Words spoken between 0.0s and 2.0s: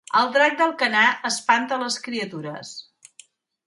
El drac d'Alcanar espanta